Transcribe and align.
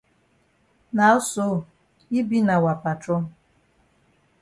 Now 0.99 1.15
sl 1.29 1.53
yi 2.11 2.21
be 2.29 2.37
na 2.47 2.55
wa 2.63 2.73
patron. 2.83 3.23